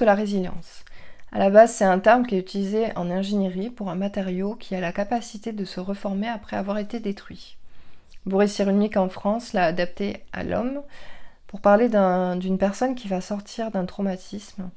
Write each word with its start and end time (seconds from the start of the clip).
La 0.00 0.14
résilience 0.14 0.84
À 1.30 1.38
la 1.38 1.50
base, 1.50 1.74
c'est 1.74 1.84
un 1.84 1.98
terme 1.98 2.26
qui 2.26 2.34
est 2.34 2.38
utilisé 2.38 2.96
en 2.96 3.10
ingénierie 3.10 3.68
pour 3.68 3.90
un 3.90 3.94
matériau 3.94 4.54
qui 4.54 4.74
a 4.74 4.80
la 4.80 4.92
capacité 4.92 5.52
de 5.52 5.64
se 5.66 5.78
reformer 5.78 6.26
après 6.26 6.56
avoir 6.56 6.78
été 6.78 7.00
détruit. 7.00 7.58
Boris 8.24 8.50
Cyrulnik 8.50 8.96
en 8.96 9.10
France 9.10 9.52
l'a 9.52 9.66
adapté 9.66 10.24
à 10.32 10.42
l'homme 10.42 10.80
pour 11.48 11.60
parler 11.60 11.90
d'une 11.90 12.56
personne 12.56 12.94
qui 12.94 13.08
va 13.08 13.20
sortir 13.20 13.70
d'un 13.70 13.84
traumatisme 13.84 14.70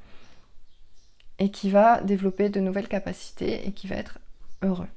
et 1.39 1.51
qui 1.51 1.69
va 1.69 2.01
développer 2.01 2.49
de 2.49 2.59
nouvelles 2.59 2.89
capacités 2.89 3.65
et 3.65 3.71
qui 3.71 3.87
va 3.87 3.95
être 3.95 4.19
heureux. 4.61 4.89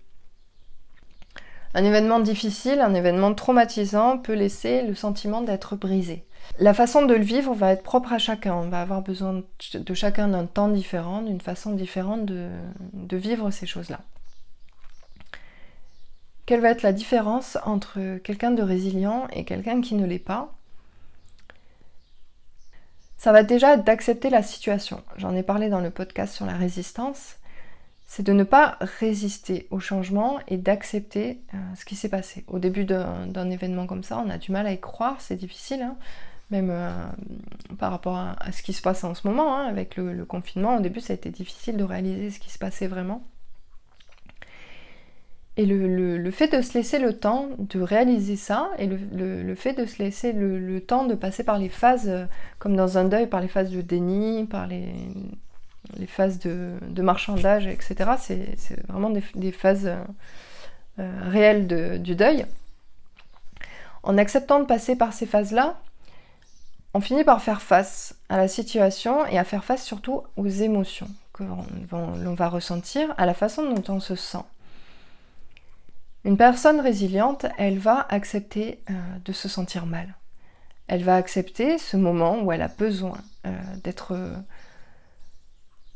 Un 1.76 1.84
événement 1.84 2.20
difficile, 2.20 2.80
un 2.80 2.94
événement 2.94 3.34
traumatisant 3.34 4.16
peut 4.16 4.32
laisser 4.32 4.80
le 4.80 4.94
sentiment 4.94 5.42
d'être 5.42 5.76
brisé. 5.76 6.24
La 6.58 6.72
façon 6.72 7.04
de 7.04 7.12
le 7.12 7.22
vivre 7.22 7.52
va 7.52 7.72
être 7.72 7.82
propre 7.82 8.14
à 8.14 8.18
chacun. 8.18 8.54
On 8.54 8.70
va 8.70 8.80
avoir 8.80 9.02
besoin 9.02 9.42
de 9.74 9.94
chacun 9.94 10.28
d'un 10.28 10.46
temps 10.46 10.68
différent, 10.68 11.20
d'une 11.20 11.42
façon 11.42 11.72
différente 11.72 12.24
de, 12.24 12.48
vivre 13.12 13.50
ces 13.50 13.66
choses-là. 13.66 14.00
Quelle 16.46 16.60
va 16.60 16.70
être 16.70 16.80
la 16.80 16.94
différence 16.94 17.58
entre 17.66 18.16
quelqu'un 18.24 18.52
de 18.52 18.62
résilient 18.62 19.28
et 19.34 19.44
quelqu'un 19.44 19.82
qui 19.82 19.96
ne 19.96 20.06
l'est 20.06 20.18
pas? 20.18 20.54
Ça 23.18 23.32
va 23.32 23.42
déjà 23.42 23.76
d'accepter 23.76 24.30
la 24.30 24.42
situation. 24.42 25.02
J'en 25.18 25.36
ai 25.36 25.42
parlé 25.42 25.68
dans 25.68 25.80
le 25.80 25.90
podcast 25.90 26.34
sur 26.34 26.46
la 26.46 26.56
résistance. 26.56 27.36
C'est 28.06 28.22
de 28.22 28.32
ne 28.32 28.44
pas 28.44 28.78
résister 28.80 29.66
au 29.70 29.80
changement 29.80 30.38
et 30.46 30.56
d'accepter 30.56 31.40
euh, 31.54 31.56
ce 31.74 31.84
qui 31.84 31.96
s'est 31.96 32.08
passé. 32.08 32.44
Au 32.46 32.58
début 32.58 32.84
d'un 32.84 33.50
événement 33.50 33.86
comme 33.86 34.04
ça, 34.04 34.22
on 34.24 34.30
a 34.30 34.38
du 34.38 34.52
mal 34.52 34.66
à 34.66 34.72
y 34.72 34.80
croire, 34.80 35.20
c'est 35.20 35.36
difficile. 35.36 35.82
Hein 35.82 35.96
même 36.50 36.70
euh, 36.70 36.90
par 37.78 37.90
rapport 37.90 38.16
à, 38.16 38.52
ce 38.52 38.62
qui 38.62 38.72
se 38.72 38.82
passe 38.82 39.04
en 39.04 39.14
ce 39.14 39.26
moment, 39.26 39.56
hein, 39.56 39.66
avec 39.66 39.96
le, 39.96 40.24
confinement. 40.24 40.76
Au 40.76 40.80
début, 40.80 41.00
ça 41.00 41.12
a 41.12 41.16
été 41.16 41.30
difficile 41.30 41.76
de 41.76 41.84
réaliser 41.84 42.30
ce 42.30 42.38
qui 42.38 42.50
se 42.50 42.58
passait 42.58 42.86
vraiment. 42.86 43.24
Et 45.58 45.64
le, 45.64 46.30
fait 46.30 46.54
de 46.54 46.60
se 46.60 46.74
laisser 46.74 46.98
le 46.98 47.16
temps 47.18 47.48
de 47.58 47.80
réaliser 47.80 48.36
ça, 48.36 48.70
et 48.78 48.86
le, 48.86 49.54
fait 49.54 49.72
de 49.72 49.86
se 49.86 50.02
laisser 50.02 50.32
le, 50.32 50.80
temps 50.80 51.06
de 51.06 51.14
passer 51.14 51.44
par 51.44 51.58
les 51.58 51.70
phases, 51.70 52.08
euh, 52.08 52.26
comme 52.58 52.76
dans 52.76 52.98
un 52.98 53.04
deuil, 53.04 53.26
par 53.26 53.40
les 53.40 53.48
phases 53.48 53.70
de 53.70 53.80
déni, 53.80 54.44
par 54.44 54.66
les, 54.66 54.92
phases 56.06 56.38
de, 56.38 57.02
marchandage, 57.02 57.66
etc., 57.66 58.10
c'est 58.18 58.86
vraiment 58.88 59.10
des, 59.10 59.52
phases 59.52 59.90
euh, 60.98 61.30
réelles 61.30 62.02
du 62.02 62.14
deuil. 62.14 62.46
En 64.02 64.18
acceptant 64.18 64.60
de 64.60 64.66
passer 64.66 64.96
par 64.96 65.12
ces 65.12 65.26
phases-là, 65.26 65.80
on 66.94 67.00
finit 67.00 67.24
par 67.24 67.42
faire 67.42 67.60
face 67.60 68.14
à 68.28 68.38
la 68.38 68.48
situation 68.48 69.26
et 69.26 69.38
à 69.38 69.44
faire 69.44 69.64
face 69.64 69.84
surtout 69.84 70.22
aux 70.36 70.46
émotions 70.46 71.08
que 71.32 71.44
l'on 71.44 72.34
va 72.34 72.48
ressentir, 72.48 73.12
à 73.18 73.26
la 73.26 73.34
façon 73.34 73.70
dont 73.70 73.92
on 73.92 74.00
se 74.00 74.14
sent. 74.14 74.44
Une 76.26 76.36
personne 76.36 76.80
résiliente, 76.80 77.46
elle 77.56 77.78
va 77.78 78.04
accepter 78.08 78.80
euh, 78.90 78.94
de 79.24 79.32
se 79.32 79.48
sentir 79.48 79.86
mal. 79.86 80.16
Elle 80.88 81.04
va 81.04 81.14
accepter 81.14 81.78
ce 81.78 81.96
moment 81.96 82.40
où 82.40 82.50
elle 82.50 82.62
a 82.62 82.68
besoin 82.68 83.18
euh, 83.46 83.50
d'être 83.84 84.12
euh, 84.12 84.34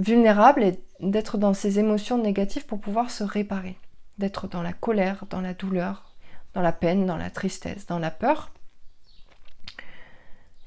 vulnérable 0.01 0.65
et 0.65 0.81
d'être 1.01 1.39
dans 1.39 1.55
ses 1.55 1.79
émotions 1.79 2.19
négatives 2.19 2.67
pour 2.67 2.81
pouvoir 2.81 3.11
se 3.11 3.23
réparer, 3.23 3.79
d'être 4.19 4.49
dans 4.49 4.63
la 4.63 4.73
colère, 4.73 5.25
dans 5.31 5.41
la 5.41 5.55
douleur, 5.55 6.15
dans 6.55 6.63
la 6.63 6.73
peine, 6.73 7.07
dans 7.07 7.17
la 7.17 7.31
tristesse, 7.31 7.87
dans 7.87 8.01
la 8.01 8.11
peur, 8.11 8.51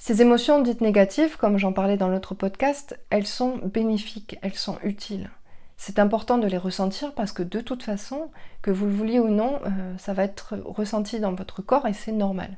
ces 0.05 0.21
émotions 0.21 0.61
dites 0.61 0.81
négatives, 0.81 1.37
comme 1.37 1.57
j'en 1.57 1.71
parlais 1.71 1.95
dans 1.95 2.09
l'autre 2.09 2.35
podcast, 2.35 2.99
elles 3.09 3.25
sont 3.25 3.61
bénéfiques, 3.63 4.37
elles 4.41 4.53
sont 4.53 4.77
utiles. 4.83 5.29
C'est 5.77 5.97
important 5.97 6.37
de 6.37 6.45
les 6.45 6.57
ressentir 6.57 7.13
parce 7.13 7.31
que 7.31 7.41
de 7.41 7.61
toute 7.61 7.83
façon, 7.83 8.29
que 8.61 8.69
vous 8.69 8.85
le 8.85 8.91
vouliez 8.91 9.21
ou 9.21 9.29
non, 9.29 9.61
euh, 9.65 9.97
ça 9.97 10.11
va 10.11 10.25
être 10.25 10.57
ressenti 10.65 11.21
dans 11.21 11.31
votre 11.33 11.61
corps 11.61 11.87
et 11.87 11.93
c'est 11.93 12.11
normal. 12.11 12.57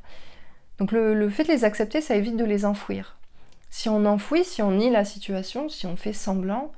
Donc 0.80 0.92
le, 0.92 1.30
fait 1.30 1.44
de 1.44 1.50
les 1.50 1.66
accepter, 1.66 2.02
ça 2.02 2.16
évite 2.16 2.36
de 2.36 2.46
les 2.46 2.66
enfouir. 2.66 3.20
Si 3.78 3.90
on 3.90 4.06
enfouit, 4.06 4.46
si 4.46 4.62
on 4.62 4.72
nie 4.72 4.90
la 4.90 5.04
situation, 5.04 5.68
si 5.68 5.86
on 5.86 5.98
fait 5.98 6.14
semblant, 6.14 6.72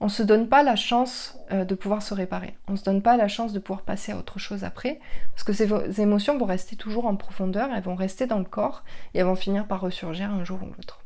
on 0.00 0.04
ne 0.04 0.10
se 0.10 0.22
donne 0.22 0.50
pas 0.50 0.62
la 0.62 0.76
chance 0.76 1.38
euh, 1.50 1.64
de 1.64 1.74
pouvoir 1.74 2.02
se 2.02 2.12
réparer. 2.12 2.58
On 2.68 2.72
ne 2.72 2.76
se 2.76 2.84
donne 2.84 3.00
pas 3.00 3.16
la 3.16 3.26
chance 3.26 3.54
de 3.54 3.58
pouvoir 3.58 3.80
passer 3.80 4.12
à 4.12 4.18
autre 4.18 4.38
chose 4.38 4.62
après, 4.62 5.00
parce 5.30 5.44
que 5.44 5.54
ces 5.54 6.02
émotions 6.02 6.36
vont 6.36 6.44
rester 6.44 6.76
toujours 6.76 7.06
en 7.06 7.16
profondeur, 7.16 7.70
elles 7.74 7.82
vont 7.82 7.94
rester 7.94 8.26
dans 8.26 8.38
le 8.38 8.44
corps 8.44 8.84
et 9.14 9.20
elles 9.20 9.24
vont 9.24 9.34
finir 9.34 9.66
par 9.66 9.80
ressurgir 9.80 10.30
un 10.30 10.44
jour 10.44 10.58
ou 10.62 10.66
l'autre. 10.66 11.00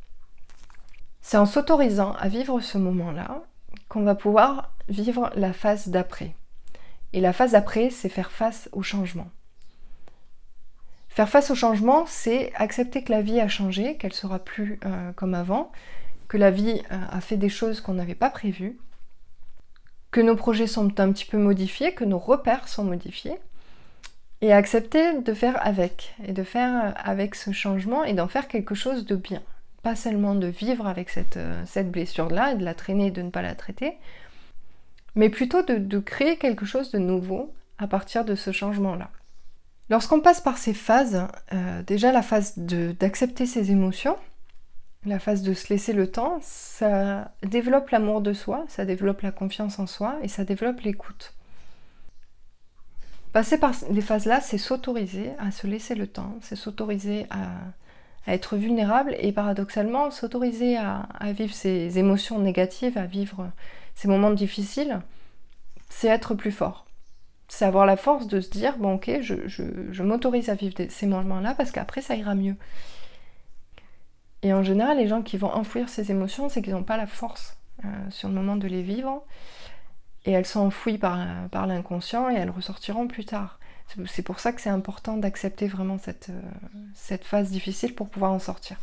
C'est 1.21 1.39
en 1.39 1.47
s'autorisant 1.47 2.15
à 2.15 2.27
vivre 2.27 2.59
ce 2.59 2.77
moment-là 2.79 3.45
qu'on 3.89 4.03
va 4.03 4.17
pouvoir 4.17 4.73
vivre 4.89 5.31
la 5.37 5.53
phase 5.53 5.87
d'après. 5.87 6.35
Et 7.13 7.21
la 7.21 7.33
phase 7.33 7.53
d'après, 7.53 7.91
c'est 7.91 8.09
faire 8.09 8.33
face 8.33 8.69
au 8.73 8.83
changement. 8.83 9.29
Faire 11.17 11.31
face 11.31 11.51
au 11.51 11.55
changement, 11.55 12.05
c'est 12.07 12.53
accepter 12.57 13.03
que 13.03 13.11
la 13.11 13.23
vie 13.23 13.41
a 13.41 13.49
changé, 13.49 13.97
qu'elle 13.97 14.13
sera 14.13 14.39
plus 14.39 14.79
euh, 14.85 15.13
comme 15.13 15.33
avant, 15.33 15.73
que 16.29 16.37
la 16.37 16.51
vie 16.51 16.83
euh, 16.93 16.97
a 17.09 17.23
fait 17.23 17.39
des 17.39 17.49
choses 17.49 17.81
qu'on 17.81 17.95
n'avait 17.95 18.15
pas 18.15 18.29
prévues, 18.29 18.77
que 20.11 20.21
nos 20.21 20.37
projets 20.37 20.67
sont 20.67 21.01
un 21.01 21.11
petit 21.13 21.25
peu 21.25 21.39
modifiés, 21.39 21.95
que 21.95 22.05
nos 22.05 22.19
repères 22.19 22.69
sont 22.69 22.85
modifiés, 22.85 23.39
et 24.43 24.53
accepter 24.53 25.19
de 25.23 25.33
faire 25.33 25.59
avec, 25.67 26.15
et 26.23 26.33
de 26.33 26.43
faire 26.43 26.93
avec 27.03 27.35
ce 27.35 27.51
changement 27.51 28.05
et 28.05 28.13
d'en 28.13 28.29
faire 28.29 28.47
quelque 28.47 28.75
chose 28.75 29.07
de 29.07 29.17
bien. 29.17 29.43
Pas 29.83 29.97
seulement 29.97 30.35
de 30.35 30.49
vivre 30.49 30.87
avec 30.87 31.09
cette, 31.09 31.39
euh, 31.39 31.63
cette 31.65 31.91
blessure-là 31.91 32.53
et 32.53 32.57
de 32.57 32.65
la 32.65 32.75
traîner 32.75 33.07
et 33.07 33.11
de 33.11 33.23
ne 33.23 33.31
pas 33.31 33.41
la 33.41 33.55
traiter, 33.55 33.97
mais 35.15 35.31
plutôt 35.31 35.63
de, 35.63 35.99
créer 35.99 36.37
quelque 36.37 36.67
chose 36.67 36.91
de 36.91 36.99
nouveau 36.99 37.55
à 37.79 37.87
partir 37.87 38.27
de 38.27 38.35
ce 38.35 38.53
changement-là. 38.53 39.09
Lorsqu'on 39.89 40.21
passe 40.21 40.41
par 40.41 40.59
ces 40.59 40.75
phases, 40.75 41.27
euh, 41.53 41.83
déjà 41.83 42.11
la 42.11 42.23
phase 42.23 42.59
d'accepter 42.59 43.47
ses 43.47 43.71
émotions, 43.71 44.17
la 45.05 45.21
phase 45.21 45.43
de 45.43 45.55
se 45.55 45.69
laisser 45.69 45.93
le 45.93 46.11
temps, 46.11 46.39
ça 46.43 47.31
développe 47.43 47.91
l'amour 47.91 48.21
de 48.21 48.33
soi, 48.33 48.65
ça 48.69 48.85
développe 48.85 49.21
la 49.21 49.31
confiance 49.31 49.79
en 49.79 49.87
soi 49.87 50.17
et 50.23 50.29
ça 50.29 50.45
développe 50.45 50.81
l'écoute. 50.81 51.35
Passer 53.33 53.59
par 53.59 53.73
les 53.91 54.01
phases-là, 54.01 54.41
c'est 54.41 54.59
s'autoriser 54.59 55.31
à 55.39 55.51
se 55.51 55.67
laisser 55.67 55.95
le 55.95 56.07
temps, 56.07 56.37
c'est 56.41 56.57
s'autoriser 56.57 57.27
à, 57.31 57.51
être 58.33 58.57
vulnérable 58.57 59.15
et 59.21 59.31
paradoxalement 59.31 60.11
s'autoriser 60.11 60.77
à, 60.77 61.07
vivre 61.33 61.55
ces 61.55 61.99
émotions 61.99 62.41
négatives, 62.41 62.99
à 62.99 63.07
vivre 63.07 63.53
ces 63.95 64.09
moments 64.09 64.33
difficiles, 64.33 65.01
c'est 65.89 66.09
être 66.09 66.35
plus 66.35 66.51
fort. 66.51 66.86
C'est 67.49 67.65
avoir 67.65 67.87
la 67.87 67.97
force 67.97 68.27
de 68.27 68.41
se 68.41 68.51
dire, 68.51 68.77
bon 68.79 68.95
ok, 68.95 69.21
je 69.21 70.03
m'autorise 70.03 70.49
à 70.51 70.55
vivre 70.55 70.75
ces 70.89 71.07
moments-là 71.07 71.55
parce 71.55 71.71
qu'après 71.71 72.03
ça 72.03 72.17
ira 72.17 72.35
mieux. 72.35 72.57
Et 74.43 74.53
en 74.53 74.63
général, 74.63 74.99
les 74.99 75.09
gens 75.09 75.23
qui 75.23 75.39
vont 75.39 75.53
enfouir 75.53 75.89
ces 75.89 76.13
émotions, 76.13 76.49
c'est 76.49 76.63
qu'ils 76.63 76.75
n'ont 76.75 76.85
pas 76.85 76.97
la 76.97 77.09
force 77.09 77.57
euh, 77.85 77.89
sur 78.11 78.29
le 78.29 78.35
moment 78.35 78.55
de 78.55 78.69
les 78.69 78.83
vivre. 78.83 79.25
Et 80.25 80.33
elles 80.33 80.47
sont 80.47 80.61
enfouies 80.61 80.99
par, 80.99 81.19
l'inconscient 81.67 82.31
et 82.31 82.35
elles 82.35 82.51
ressortiront 82.51 83.09
plus 83.09 83.25
tard. 83.25 83.59
C'est 84.07 84.23
pour 84.23 84.41
ça 84.41 84.53
que 84.53 84.61
c'est 84.61 84.71
important 84.71 85.17
d'accepter 85.17 85.69
vraiment 85.69 85.99
cette, 85.99 86.31
euh, 86.31 86.41
cette 86.95 87.25
phase 87.25 87.51
difficile 87.51 87.95
pour 87.95 88.09
pouvoir 88.09 88.33
en 88.33 88.39
sortir. 88.41 88.77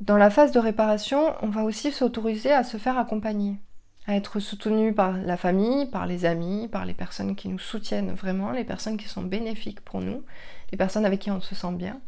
Dans 0.00 0.16
la 0.16 0.30
phase 0.30 0.52
de 0.52 0.58
réparation, 0.58 1.34
on 1.42 1.48
va 1.48 1.62
aussi 1.62 1.92
s'autoriser 1.92 2.52
à 2.52 2.64
se 2.64 2.76
faire 2.76 2.98
accompagner, 2.98 3.58
à 4.06 4.16
être 4.16 4.40
soutenu 4.40 4.92
par 4.92 5.12
la 5.12 5.36
famille, 5.36 5.86
par 5.86 6.06
les 6.06 6.24
amis, 6.24 6.68
par 6.68 6.84
les 6.84 6.94
personnes 6.94 7.36
qui 7.36 7.48
nous 7.48 7.58
soutiennent 7.58 8.12
vraiment, 8.12 8.50
les 8.50 8.64
personnes 8.64 8.96
qui 8.96 9.08
sont 9.08 9.22
bénéfiques 9.22 9.80
pour 9.80 10.00
nous, 10.00 10.24
les 10.72 10.78
personnes 10.78 11.06
avec 11.06 11.20
qui 11.20 11.30
on 11.30 11.40
se 11.40 11.54
sent 11.54 11.72
bien. 11.72 12.00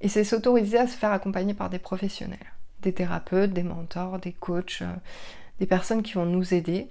Et 0.00 0.08
c'est 0.08 0.24
s'autoriser 0.24 0.78
à 0.78 0.86
se 0.86 0.96
faire 0.96 1.12
accompagner 1.12 1.54
par 1.54 1.70
des 1.70 1.78
professionnels, 1.78 2.52
des 2.82 2.92
thérapeutes, 2.92 3.52
des 3.52 3.62
mentors, 3.62 4.18
des 4.18 4.32
coachs, 4.32 4.82
euh, 4.82 4.92
des 5.60 5.66
personnes 5.66 6.02
qui 6.02 6.14
vont 6.14 6.26
nous 6.26 6.52
aider 6.52 6.88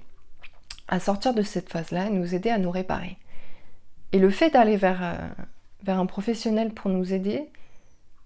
à 0.88 1.00
sortir 1.00 1.34
de 1.34 1.42
cette 1.42 1.70
phase-là 1.70 2.08
et 2.08 2.10
nous 2.10 2.34
aider 2.34 2.50
à 2.50 2.58
nous 2.58 2.72
réparer. 2.72 3.18
Et 4.14 4.20
le 4.20 4.30
fait 4.30 4.50
d'aller 4.50 4.78
vers, 4.78 5.04
euh, 5.04 5.44
vers 5.84 6.00
un 6.00 6.06
professionnel 6.06 6.74
pour 6.74 6.90
nous 6.90 7.14
aider, 7.14 7.50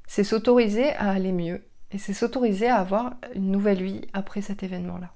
c'est 0.08 0.24
s'autoriser 0.24 0.94
à 0.94 1.10
aller 1.12 1.32
mieux 1.32 1.64
et 1.92 1.98
c'est 1.98 2.14
s'autoriser 2.14 2.68
à 2.68 2.78
avoir 2.78 3.16
une 3.34 3.52
nouvelle 3.52 3.84
vie 3.84 4.02
après 4.14 4.42
cet 4.42 4.64
événement-là. 4.64 5.12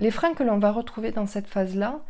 Les 0.00 0.10
freins 0.10 0.34
que 0.34 0.42
l'on 0.42 0.58
va 0.58 0.70
retrouver 0.70 1.10
dans 1.10 1.26
cette 1.26 1.48
phase-là, 1.48 2.00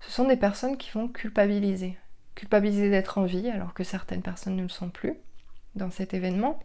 ce 0.00 0.10
sont 0.10 0.26
des 0.26 0.36
personnes 0.36 0.76
qui 0.76 0.90
vont 0.90 1.08
culpabiliser. 1.08 1.96
Culpabiliser 2.34 2.90
d'être 2.90 3.18
en 3.18 3.24
vie 3.24 3.48
alors 3.48 3.74
que 3.74 3.84
certaines 3.84 4.22
personnes 4.22 4.56
ne 4.56 4.62
le 4.62 4.68
sont 4.68 4.90
plus 4.90 5.14
dans 5.74 5.90
cet 5.90 6.14
événement, 6.14 6.58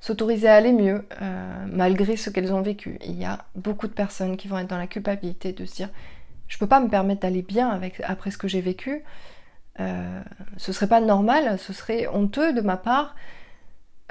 s'autoriser 0.00 0.48
à 0.48 0.54
aller 0.54 0.72
mieux 0.72 1.06
euh, 1.22 1.66
malgré 1.68 2.16
ce 2.16 2.30
qu'elles 2.30 2.52
ont 2.52 2.62
vécu. 2.62 2.98
Il 3.04 3.18
y 3.18 3.24
a 3.24 3.44
beaucoup 3.54 3.86
de 3.86 3.92
personnes 3.92 4.36
qui 4.36 4.48
vont 4.48 4.58
être 4.58 4.68
dans 4.68 4.78
la 4.78 4.86
culpabilité 4.86 5.52
de 5.52 5.64
se 5.64 5.74
dire 5.74 5.90
je 6.46 6.58
peux 6.58 6.66
pas 6.66 6.80
me 6.80 6.88
permettre 6.88 7.22
d'aller 7.22 7.42
bien 7.42 7.80
après 8.04 8.30
ce 8.30 8.38
que 8.38 8.48
j'ai 8.48 8.60
vécu. 8.60 9.02
Euh, 9.80 10.22
ce 10.56 10.72
serait 10.72 10.88
pas 10.88 11.00
normal, 11.00 11.58
ce 11.58 11.72
serait 11.72 12.06
honteux 12.06 12.52
de 12.52 12.60
ma 12.60 12.76
part 12.76 13.14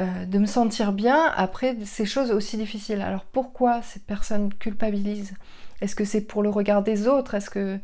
euh, 0.02 0.26
de 0.26 0.40
me 0.40 0.48
sentir 0.48 0.92
bien 0.92 1.32
après 1.36 1.78
ces 1.86 2.06
choses 2.06 2.32
aussi 2.32 2.58
difficiles. 2.58 3.02
Alors 3.02 3.26
pourquoi 3.26 3.84
ces 3.84 4.00
personnes 4.00 4.52
culpabilisent? 4.54 5.36
Est-ce 5.82 5.96
que 5.96 6.04
c'est 6.04 6.22
pour 6.22 6.42
le 6.42 6.50
regard 6.50 6.82
des 6.82 7.08
autres? 7.08 7.36
Est-ce 7.36 7.52
que 7.52 7.80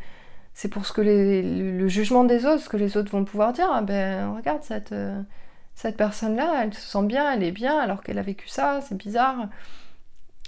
c'est 0.55 0.69
pour 0.69 0.87
ce 0.87 0.93
que 0.93 1.01
le, 1.01 1.87
jugement 1.87 2.23
des 2.23 2.45
autres, 2.45 2.63
ce 2.63 2.69
que 2.69 2.77
les 2.77 2.97
autres 2.97 3.11
vont 3.11 3.25
pouvoir 3.25 3.53
dire? 3.53 3.69
Ah 3.71 3.81
ben 3.81 4.35
regarde 4.35 4.63
cette, 4.63 4.91
euh, 4.91 5.21
cette 5.75 5.97
personne-là, 5.97 6.63
elle 6.63 6.73
se 6.73 6.81
sent 6.81 7.03
bien, 7.05 7.31
elle 7.31 7.43
est 7.43 7.51
bien 7.51 7.77
alors 7.77 8.01
qu'elle 8.01 8.17
a 8.17 8.23
vécu 8.23 8.47
ça, 8.47 8.81
c'est 8.81 8.97
bizarre. 8.97 9.47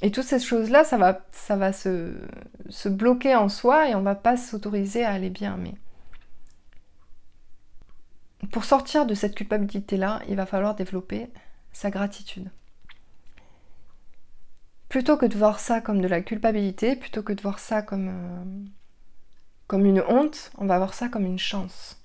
Et 0.01 0.09
toutes 0.11 0.25
ces 0.25 0.39
choses-là, 0.39 0.83
ça 0.83 0.97
va, 0.97 1.21
ça 1.29 1.55
va 1.57 1.73
se, 1.73 2.15
se 2.69 2.89
bloquer 2.89 3.35
en 3.35 3.49
soi 3.49 3.87
et 3.89 3.95
on 3.95 4.01
va 4.01 4.15
pas 4.15 4.35
s'autoriser 4.35 5.05
à 5.05 5.11
aller 5.11 5.29
bien. 5.29 5.57
Mais 5.57 5.75
pour 8.51 8.65
sortir 8.65 9.05
de 9.05 9.13
cette 9.13 9.35
culpabilité-là, 9.35 10.21
il 10.27 10.35
va 10.35 10.45
falloir 10.47 10.75
développer 10.75 11.29
sa 11.71 11.89
gratitude. 11.89 12.49
Plutôt 14.89 15.17
que 15.17 15.25
de 15.25 15.37
voir 15.37 15.59
ça 15.59 15.79
comme 15.79 16.01
de 16.01 16.07
la 16.07 16.21
culpabilité, 16.21 16.95
plutôt 16.95 17.23
que 17.23 17.33
de 17.33 17.41
voir 17.41 17.59
ça 17.59 17.81
comme, 17.81 18.09
euh, 18.09 18.43
comme 19.67 19.85
une 19.85 20.03
honte, 20.07 20.51
on 20.57 20.65
va 20.65 20.77
voir 20.77 20.93
ça 20.93 21.07
comme 21.07 21.25
une 21.25 21.39
chance. 21.39 22.01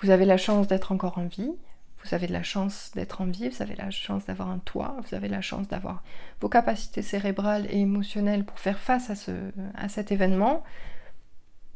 Vous 0.00 0.10
avez 0.10 0.24
la 0.24 0.38
chance 0.38 0.68
d'être 0.68 0.92
encore 0.92 1.18
en 1.18 1.26
vie, 1.26 1.52
vous 2.02 2.14
avez 2.14 2.26
de 2.28 2.32
la 2.32 2.42
chance 2.42 2.92
d'être 2.94 3.20
en 3.20 3.26
vie, 3.26 3.48
vous 3.48 3.62
avez 3.62 3.74
la 3.74 3.90
chance 3.90 4.26
d'avoir 4.26 4.50
un 4.50 4.58
toit, 4.58 4.96
vous 5.06 5.14
avez 5.14 5.28
la 5.28 5.40
chance 5.40 5.66
d'avoir 5.68 6.02
vos 6.40 6.48
capacités 6.48 7.02
cérébrales 7.02 7.66
et 7.70 7.80
émotionnelles 7.80 8.44
pour 8.44 8.58
faire 8.58 8.78
face 8.78 9.10
à, 9.10 9.16
ce, 9.16 9.32
à 9.74 9.88
cet 9.88 10.12
événement. 10.12 10.62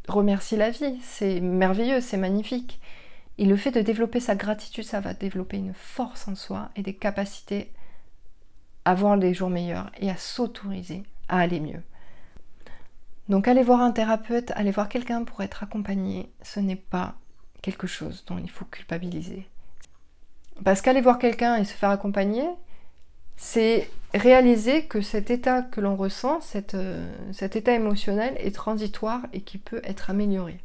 Remerciez 0.09 0.57
la 0.57 0.71
vie, 0.71 0.99
c'est 1.03 1.41
merveilleux, 1.41 2.01
c'est 2.01 2.17
magnifique. 2.17 2.81
Et 3.41 3.47
le 3.47 3.57
fait 3.57 3.71
de 3.71 3.81
développer 3.81 4.21
sa 4.21 4.35
gratitude, 4.35 4.85
ça 4.85 5.01
va 5.01 5.15
développer 5.15 5.57
une 5.57 5.73
force 5.73 6.29
en 6.29 6.35
soi 6.35 6.69
et 6.77 6.83
des 6.83 6.93
capacités 6.93 7.73
à 8.85 8.95
voir 8.95 9.17
les 9.17 9.33
jours 9.33 9.49
meilleurs 9.49 9.91
et 9.99 10.11
à 10.11 10.17
s'autoriser 10.19 11.05
à 11.27 11.39
aller 11.39 11.59
mieux. 11.59 11.83
Donc 13.31 13.49
aller 13.49 13.63
voir 13.63 13.81
un 13.81 13.93
thérapeute, 13.93 14.51
aller 14.57 14.71
voir 14.71 14.91
quelqu'un 14.91 15.25
pour 15.25 15.41
être 15.43 15.63
accompagné, 15.63 16.31
ce 16.43 16.61
n'est 16.61 16.77
pas 16.77 17.15
quelque 17.63 17.87
chose 17.87 18.25
dont 18.27 18.37
il 18.37 18.51
faut 18.51 18.67
culpabiliser. 18.67 19.49
Parce 20.63 20.83
qu'aller 20.83 21.01
voir 21.01 21.19
quelqu'un 21.19 21.57
et 21.57 21.65
se 21.65 21.73
faire 21.73 21.89
accompagner, 21.89 22.45
c'est 23.39 23.89
réaliser 24.13 24.85
que 24.85 25.01
cet 25.01 25.31
état 25.31 25.63
que 25.63 25.81
l'on 25.81 25.97
ressent, 25.97 26.41
euh, 26.75 27.33
cet 27.33 27.57
état 27.57 27.73
émotionnel 27.73 28.35
est 28.37 28.55
transitoire 28.55 29.23
et 29.33 29.41
qui 29.41 29.57
peut 29.57 29.81
être 29.83 30.11
amélioré. 30.11 30.61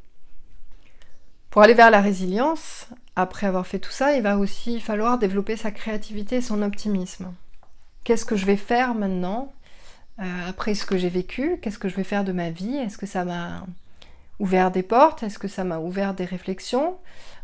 Pour 1.55 1.61
aller 1.61 1.73
vers 1.73 1.89
la 1.89 2.01
résilience, 2.01 2.85
après 3.15 3.47
avoir 3.47 3.65
fait 3.65 3.79
tout 3.79 3.89
ça, 3.89 4.17
il 4.17 4.21
va 4.21 4.37
aussi 4.37 4.81
falloir 4.81 5.17
développer 5.17 5.55
sa 5.55 5.71
créativité 5.71 6.35
et 6.35 6.41
son 6.41 6.61
optimisme. 6.61 7.33
Qu'est-ce 8.03 8.25
que 8.25 8.35
je 8.35 8.45
vais 8.45 8.57
faire 8.57 8.93
maintenant 8.93 9.53
euh, 10.19 10.49
après 10.49 10.75
ce 10.75 10.85
que 10.85 10.97
j'ai 10.97 11.07
vécu? 11.07 11.57
Qu'est-ce 11.61 11.79
que 11.79 11.87
je 11.87 11.95
vais 11.95 12.03
faire 12.03 12.25
de 12.25 12.33
ma 12.33 12.49
vie? 12.49 12.75
Est-ce 12.75 12.97
que 12.97 13.05
ça 13.05 13.23
m'a 13.23 13.65
ouvert 14.37 14.69
des 14.69 14.83
portes? 14.83 15.23
Est-ce 15.23 15.39
que 15.39 15.47
ça 15.47 15.63
m'a 15.63 15.79
ouvert 15.79 16.13
des 16.13 16.25
réflexions? 16.25 16.97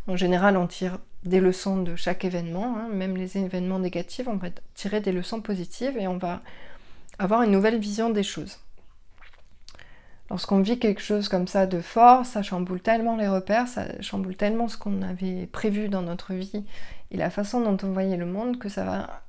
En 0.06 0.16
général, 0.18 0.58
on 0.58 0.66
tire 0.66 0.98
des 1.24 1.40
leçons 1.40 1.78
de 1.78 1.96
chaque 1.96 2.26
événement, 2.26 2.76
hein. 2.76 2.88
même 2.92 3.16
les 3.16 3.38
événements 3.38 3.78
négatifs, 3.78 4.28
on 4.28 4.36
va 4.36 4.48
tirer 4.74 5.00
des 5.00 5.12
leçons 5.12 5.40
positives 5.40 5.96
et 5.96 6.06
on 6.06 6.18
va 6.18 6.42
avoir 7.18 7.44
une 7.44 7.52
nouvelle 7.52 7.78
vision 7.78 8.10
des 8.10 8.24
choses. 8.24 8.58
Lorsqu'on 10.30 10.60
vit 10.60 10.78
quelque 10.78 11.02
chose 11.02 11.28
comme 11.28 11.46
ça 11.46 11.66
de 11.66 11.80
fort, 11.80 12.24
ça 12.24 12.42
chamboule 12.42 12.80
tellement 12.80 13.16
les 13.16 13.28
repères, 13.28 13.68
ça 13.68 14.00
chamboule 14.00 14.36
tellement 14.36 14.68
ce 14.68 14.78
qu'on 14.78 15.02
avait 15.02 15.46
prévu 15.46 15.88
dans 15.88 16.02
notre 16.02 16.32
vie 16.32 16.64
et 17.10 17.16
la 17.16 17.28
façon 17.28 17.60
dont 17.60 17.76
on 17.86 17.92
voyait 17.92 18.16
le 18.16 18.26
monde 18.26 18.58
que 18.58 18.68
ça 18.68 18.84
va 18.84 19.22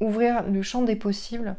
ouvrir 0.00 0.44
le 0.44 0.62
champ 0.62 0.82
des 0.82 0.96
possibles. 0.96 1.56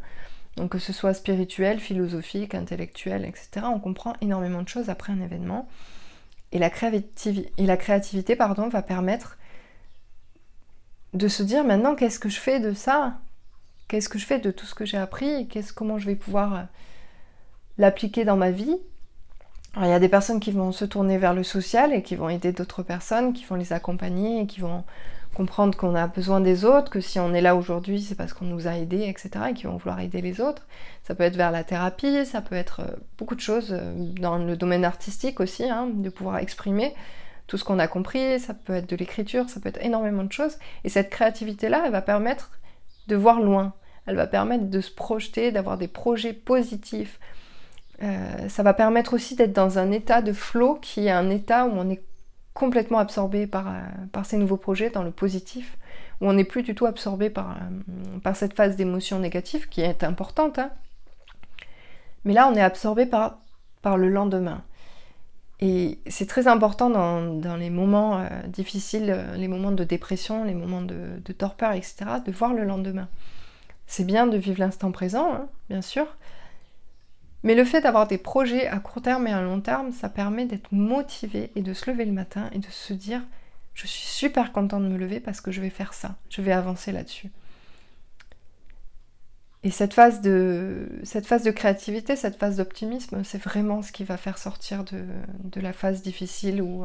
Donc 0.55 0.71
que 0.71 0.79
ce 0.79 0.93
soit 0.93 1.13
spirituel, 1.13 1.79
philosophique, 1.79 2.55
intellectuel, 2.55 3.25
etc. 3.25 3.65
On 3.65 3.79
comprend 3.79 4.13
énormément 4.21 4.61
de 4.61 4.69
choses 4.69 4.89
après 4.89 5.11
un 5.11 5.21
événement. 5.21 5.67
Et 6.53 6.59
la, 6.59 6.69
créativité, 6.69 8.37
pardon, 8.37 8.69
va 8.69 8.81
permettre 8.81 9.37
de 11.13 11.27
se 11.27 11.43
dire 11.43 11.65
maintenant 11.65 11.95
qu'est-ce 11.95 12.19
que 12.19 12.29
je 12.29 12.39
fais 12.39 12.61
de 12.61 12.73
ça? 12.73 13.19
Qu'est-ce 13.89 14.07
que 14.07 14.17
je 14.17 14.25
fais 14.25 14.39
de 14.39 14.51
tout 14.51 14.65
ce 14.65 14.73
que 14.73 14.85
j'ai 14.85 14.97
appris? 14.97 15.49
Comment 15.75 15.97
je 15.97 16.05
vais 16.05 16.15
pouvoir 16.15 16.67
l'appliquer 17.77 18.25
dans 18.25 18.37
ma 18.37 18.51
vie. 18.51 18.77
il 19.77 19.87
y 19.87 19.91
a 19.91 19.99
des 19.99 20.09
personnes 20.09 20.39
qui 20.39 20.51
vont 20.51 20.71
se 20.71 20.85
tourner 20.85 21.17
vers 21.17 21.33
le 21.33 21.43
social 21.43 21.93
et 21.93 22.01
qui 22.01 22.15
vont 22.15 22.29
aider 22.29 22.51
d'autres 22.51 22.83
personnes, 22.83 23.33
qui 23.33 23.43
vont 23.45 23.55
les 23.55 23.73
accompagner 23.73 24.41
et 24.41 24.47
qui 24.47 24.61
vont 24.61 24.83
comprendre 25.35 25.77
qu'on 25.77 25.95
a 25.95 26.07
besoin 26.07 26.39
des 26.39 26.63
autres, 26.63 26.89
que 26.89 27.01
si 27.01 27.19
on 27.19 27.33
est 27.33 27.41
là 27.41 27.55
aujourd'hui, 27.55 28.01
c'est 28.01 28.15
parce 28.15 28.33
qu'on 28.33 28.45
nous 28.45 28.67
a 28.67 28.77
aidés, 28.77 29.03
etc. 29.07 29.29
et 29.49 29.53
qui 29.53 29.65
vont 29.65 29.75
vouloir 29.75 29.99
aider 29.99 30.21
les 30.21 30.39
autres. 30.39 30.65
Ça 31.03 31.13
peut 31.13 31.23
être 31.23 31.35
vers 31.35 31.51
la 31.51 31.65
thérapie, 31.65 32.25
ça 32.25 32.41
peut 32.41 32.55
être 32.55 32.79
euh, 32.79 32.95
beaucoup 33.17 33.35
de 33.35 33.41
choses 33.41 33.73
euh, 33.73 33.93
dans 34.19 34.37
le 34.37 34.55
domaine 34.55 34.85
artistique 34.85 35.41
aussi, 35.41 35.65
hein, 35.65 35.89
de 35.93 36.09
pouvoir 36.09 36.37
exprimer 36.37 36.95
tout 37.47 37.57
ce 37.57 37.63
qu'on 37.63 37.79
a 37.79 37.87
compris, 37.87 38.39
ça 38.39 38.53
peut 38.53 38.73
être 38.73 38.89
de 38.89 38.95
l'écriture, 38.95 39.49
ça 39.49 39.59
peut 39.59 39.69
être 39.69 39.83
énormément 39.83 40.23
de 40.23 40.31
choses. 40.31 40.57
Et 40.83 40.89
cette 40.89 41.09
créativité-là, 41.09 41.83
elle 41.85 41.91
va 41.91 42.01
permettre 42.01 42.51
de 43.07 43.15
voir 43.15 43.39
loin, 43.39 43.73
elle 44.07 44.15
va 44.15 44.25
permettre 44.25 44.65
de 44.65 44.81
se 44.81 44.91
projeter, 44.91 45.51
d'avoir 45.51 45.77
des 45.77 45.87
projets 45.87 46.33
positifs, 46.33 47.19
euh, 48.03 48.49
ça 48.49 48.63
va 48.63 48.73
permettre 48.73 49.13
aussi 49.13 49.35
d'être 49.35 49.53
dans 49.53 49.79
un 49.79 49.91
état 49.91 50.21
de 50.21 50.33
flow 50.33 50.75
qui 50.81 51.07
est 51.07 51.11
un 51.11 51.29
état 51.29 51.65
où 51.65 51.71
on 51.73 51.89
est 51.89 52.03
complètement 52.53 52.99
absorbé 52.99 53.47
par, 53.47 53.67
euh, 53.67 53.81
par 54.11 54.25
ces 54.25 54.37
nouveaux 54.37 54.57
projets 54.57 54.89
dans 54.89 55.03
le 55.03 55.11
positif, 55.11 55.77
où 56.21 56.27
on 56.27 56.33
n'est 56.33 56.45
plus 56.45 56.63
du 56.63 56.75
tout 56.75 56.85
absorbé 56.85 57.29
par, 57.29 57.51
euh, 57.51 58.19
par 58.23 58.35
cette 58.35 58.53
phase 58.53 58.75
d'émotion 58.75 59.19
négative 59.19 59.69
qui 59.69 59.81
est 59.81 60.03
importante. 60.03 60.59
Hein. 60.59 60.71
Mais 62.23 62.33
là, 62.33 62.49
on 62.51 62.55
est 62.55 62.61
absorbé 62.61 63.05
par, 63.05 63.39
par 63.81 63.97
le 63.97 64.09
lendemain. 64.09 64.63
Et 65.61 65.99
c'est 66.07 66.27
très 66.27 66.47
important 66.47 66.89
dans, 66.89 67.55
les 67.55 67.69
moments 67.69 68.27
difficiles, 68.47 69.25
les 69.37 69.47
moments 69.47 69.71
de 69.71 69.85
dépression, 69.85 70.43
les 70.43 70.53
moments 70.53 70.81
de, 70.81 71.31
torpeur, 71.31 71.71
etc., 71.71 71.95
de 72.25 72.31
voir 72.33 72.53
le 72.53 72.65
lendemain. 72.65 73.07
C'est 73.87 74.03
bien 74.03 74.27
de 74.27 74.35
vivre 74.35 74.59
l'instant 74.59 74.91
présent, 74.91 75.33
hein, 75.33 75.47
bien 75.69 75.81
sûr, 75.81 76.07
mais 77.45 77.53
le 77.53 77.63
fait 77.63 77.79
d'avoir 77.81 78.07
des 78.07 78.17
projets 78.17 78.65
à 78.67 78.79
court 78.79 79.03
terme 79.03 79.27
et 79.27 79.31
à 79.31 79.39
long 79.39 79.61
terme, 79.61 79.91
ça 79.91 80.09
permet 80.09 80.45
d'être 80.45 80.71
motivé 80.71 81.51
et 81.55 81.61
de 81.61 81.73
se 81.73 81.89
lever 81.91 82.03
le 82.05 82.11
matin 82.11 82.49
et 82.53 82.57
de 82.57 82.65
se 82.71 82.91
dire 82.91 83.21
je 83.75 83.85
suis 83.85 84.07
super 84.07 84.51
content 84.51 84.79
de 84.79 84.87
me 84.87 84.97
lever 84.97 85.19
parce 85.19 85.41
que 85.41 85.51
je 85.51 85.61
vais 85.61 85.69
faire 85.69 85.93
ça, 85.93 86.15
je 86.29 86.41
vais 86.41 86.51
avancer 86.51 86.91
là-dessus. 86.91 87.29
Et 89.61 89.69
cette 89.69 89.93
phase 89.93 90.21
de, 90.21 90.89
cette 91.03 91.27
phase 91.27 91.43
de 91.43 91.51
créativité, 91.51 92.15
cette 92.15 92.37
phase 92.37 92.57
d'optimisme, 92.57 93.23
c'est 93.23 93.41
vraiment 93.41 93.83
ce 93.83 93.91
qui 93.91 94.03
va 94.03 94.17
faire 94.17 94.39
sortir 94.39 94.83
de, 94.83 95.61
la 95.61 95.73
phase 95.73 96.01
difficile 96.01 96.63
où, 96.63 96.83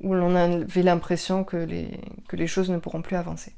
où 0.00 0.14
l'on 0.14 0.34
avait 0.36 0.82
l'impression 0.82 1.44
que 1.44 1.58
les, 1.58 2.00
que 2.28 2.36
les 2.36 2.46
choses 2.46 2.70
ne 2.70 2.78
pourront 2.78 3.02
plus 3.02 3.16
avancer. 3.16 3.54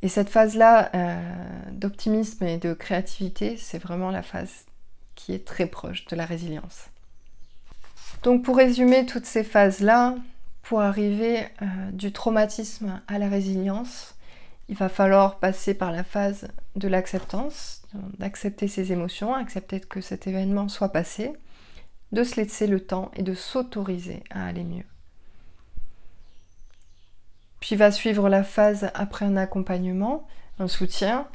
Et 0.00 0.08
cette 0.08 0.30
phase-là 0.30 0.90
euh, 0.94 1.70
d'optimisme 1.72 2.44
et 2.44 2.56
de 2.56 2.72
créativité, 2.72 3.58
c'est 3.58 3.78
vraiment 3.78 4.10
la 4.10 4.22
phase 4.22 4.67
qui 5.18 5.34
est 5.34 5.44
très 5.44 5.66
proche 5.66 6.06
de 6.06 6.14
la 6.14 6.24
résilience. 6.24 6.86
Donc 8.22 8.44
pour 8.44 8.56
résumer 8.56 9.04
toutes 9.04 9.26
ces 9.26 9.42
phases-là, 9.42 10.14
pour 10.62 10.80
arriver 10.80 11.40
euh, 11.60 11.66
du 11.92 12.12
traumatisme 12.12 13.02
à 13.08 13.18
la 13.18 13.28
résilience, 13.28 14.14
il 14.68 14.76
va 14.76 14.88
falloir 14.88 15.38
passer 15.38 15.74
par 15.74 15.90
la 15.90 16.04
phase 16.04 16.48
de 16.76 16.88
l'acceptance, 16.88 17.82
d'accepter 18.18 18.68
ses 18.68 18.92
émotions, 18.92 19.34
accepter 19.34 19.80
que 19.80 20.00
cet 20.00 20.26
événement 20.26 20.68
soit 20.68 20.90
passé, 20.90 21.32
de 22.12 22.22
se 22.22 22.36
laisser 22.36 22.66
le 22.66 22.80
temps 22.80 23.10
et 23.16 23.22
de 23.22 23.34
s'autoriser 23.34 24.22
à 24.30 24.46
aller 24.46 24.64
mieux. 24.64 24.84
Puis 27.60 27.74
va 27.74 27.90
suivre 27.90 28.28
la 28.28 28.44
phase 28.44 28.90
après 28.94 29.24
un 29.24 29.36
accompagnement, 29.36 30.28
un 30.58 30.68
soutien, 30.68 31.26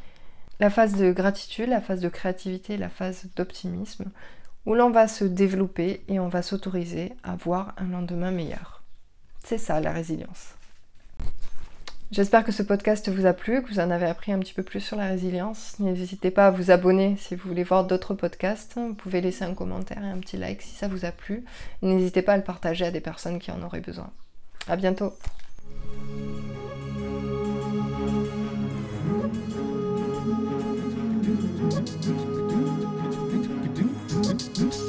la 0.59 0.69
phase 0.69 0.95
de 0.95 1.11
gratitude, 1.11 1.69
la 1.69 1.81
phase 1.81 2.01
de 2.01 2.09
créativité, 2.09 2.77
la 2.77 2.89
phase 2.89 3.25
d'optimisme, 3.35 4.05
où 4.65 4.75
l'on 4.75 4.91
va 4.91 5.07
se 5.07 5.25
développer 5.25 6.01
et 6.07 6.19
on 6.19 6.29
va 6.29 6.41
s'autoriser 6.41 7.13
à 7.23 7.35
voir 7.35 7.73
un 7.77 7.87
lendemain 7.87 8.31
meilleur. 8.31 8.81
C'est 9.43 9.57
ça 9.57 9.79
la 9.79 9.91
résilience. 9.91 10.55
J'espère 12.11 12.45
que 12.45 12.51
ce 12.51 12.61
podcast 12.61 13.09
vous 13.09 13.25
a 13.25 13.33
plu, 13.33 13.63
que 13.63 13.69
vous 13.69 13.79
en 13.79 13.89
avez 13.89 14.05
appris 14.05 14.31
un 14.31 14.37
petit 14.37 14.53
peu 14.53 14.61
plus 14.61 14.81
sur 14.81 14.95
la 14.95 15.07
résilience. 15.07 15.79
N'hésitez 15.79 16.29
pas 16.29 16.45
à 16.45 16.51
vous 16.51 16.69
abonner 16.69 17.15
si 17.17 17.35
vous 17.35 17.49
voulez 17.49 17.63
voir 17.63 17.85
d'autres 17.85 18.13
podcasts. 18.13 18.73
Vous 18.75 18.93
pouvez 18.93 19.19
laisser 19.19 19.45
un 19.45 19.55
commentaire 19.55 20.03
et 20.03 20.11
un 20.11 20.19
petit 20.19 20.37
like 20.37 20.61
si 20.61 20.75
ça 20.75 20.87
vous 20.87 21.05
a 21.05 21.11
plu. 21.11 21.43
N'hésitez 21.81 22.21
pas 22.21 22.33
à 22.33 22.37
le 22.37 22.43
partager 22.43 22.85
à 22.85 22.91
des 22.91 23.01
personnes 23.01 23.39
qui 23.39 23.49
en 23.49 23.63
auraient 23.63 23.81
besoin. 23.81 24.11
À 24.67 24.75
bientôt 24.75 25.13
Thank 31.85 32.07
you. 34.73 34.82